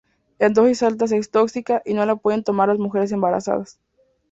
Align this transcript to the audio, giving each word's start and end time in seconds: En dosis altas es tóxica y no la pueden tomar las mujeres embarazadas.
En 0.39 0.53
dosis 0.55 0.81
altas 0.81 1.11
es 1.11 1.29
tóxica 1.29 1.83
y 1.85 1.93
no 1.93 2.03
la 2.07 2.15
pueden 2.15 2.43
tomar 2.43 2.69
las 2.69 2.79
mujeres 2.79 3.11
embarazadas. 3.11 3.79